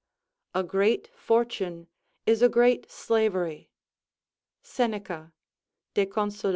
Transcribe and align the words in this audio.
["A 0.55 0.63
great 0.63 1.09
fortune 1.13 1.87
is 2.25 2.41
a 2.41 2.49
great 2.49 2.89
slavery." 2.89 3.69
Seneca, 4.63 5.31
De 5.93 6.07
Consol. 6.07 6.49